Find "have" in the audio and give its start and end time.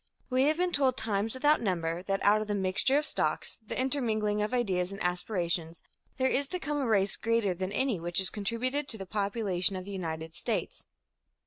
0.45-0.57